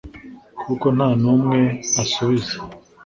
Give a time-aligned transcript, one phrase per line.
[0.65, 1.59] kuko nta n'umwe
[2.01, 2.55] asubiza